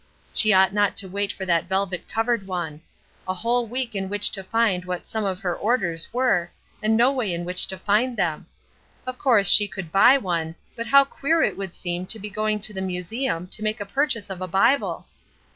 She 0.33 0.51
ought 0.51 0.73
not 0.73 0.97
to 0.97 1.07
wait 1.07 1.31
for 1.31 1.45
that 1.45 1.65
velvet 1.65 2.09
covered 2.09 2.47
one. 2.47 2.81
A 3.27 3.35
whole 3.35 3.67
week 3.67 3.93
in 3.93 4.09
which 4.09 4.31
to 4.31 4.43
find 4.43 4.83
what 4.83 5.05
some 5.05 5.25
of 5.25 5.41
her 5.41 5.55
orders 5.55 6.11
were, 6.11 6.49
and 6.81 6.97
no 6.97 7.11
way 7.11 7.31
in 7.31 7.45
which 7.45 7.67
to 7.67 7.77
find 7.77 8.17
them. 8.17 8.47
Of 9.05 9.19
course 9.19 9.47
she 9.47 9.67
could 9.67 9.91
buy 9.91 10.17
one, 10.17 10.55
but 10.75 10.87
how 10.87 11.05
queer 11.05 11.43
it 11.43 11.55
would 11.55 11.75
seem 11.75 12.07
to 12.07 12.17
be 12.17 12.31
going 12.31 12.59
to 12.61 12.73
the 12.73 12.81
museum 12.81 13.45
to 13.49 13.61
make 13.61 13.79
a 13.79 13.85
purchase 13.85 14.31
of 14.31 14.41
a 14.41 14.47
Bible! 14.47 15.05